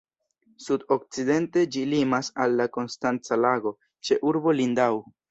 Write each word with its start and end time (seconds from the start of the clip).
Sud-okcidente 0.67 1.65
ĝi 1.75 1.83
limas 1.91 2.31
al 2.45 2.55
la 2.61 2.67
Konstanca 2.77 3.37
Lago, 3.41 3.75
ĉe 4.09 4.17
urbo 4.31 4.55
Lindau. 4.61 4.99